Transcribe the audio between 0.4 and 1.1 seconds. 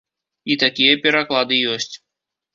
І такія